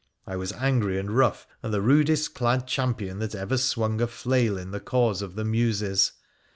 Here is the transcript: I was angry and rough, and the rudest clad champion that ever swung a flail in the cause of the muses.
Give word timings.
I 0.25 0.35
was 0.35 0.51
angry 0.53 0.97
and 0.97 1.11
rough, 1.11 1.45
and 1.61 1.71
the 1.71 1.79
rudest 1.79 2.33
clad 2.33 2.65
champion 2.65 3.19
that 3.19 3.35
ever 3.35 3.55
swung 3.55 4.01
a 4.01 4.07
flail 4.07 4.57
in 4.57 4.71
the 4.71 4.79
cause 4.79 5.21
of 5.21 5.35
the 5.35 5.45
muses. 5.45 6.13